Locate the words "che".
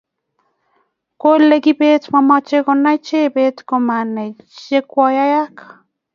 4.63-4.77